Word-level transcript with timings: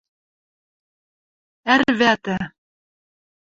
АРВӒТӸ 1.71 2.35